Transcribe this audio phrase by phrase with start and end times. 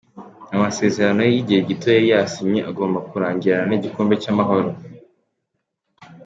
[0.55, 4.69] Amasezerano y’igihe gito yari yasinye agomba kurangirana n’igikombe cy’Amahoro.